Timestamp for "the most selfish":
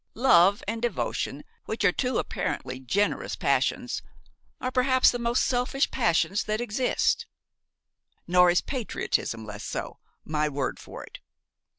5.11-5.91